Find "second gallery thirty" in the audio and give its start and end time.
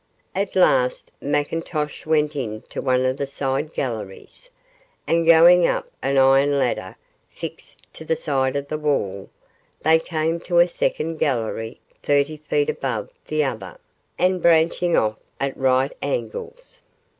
10.65-12.37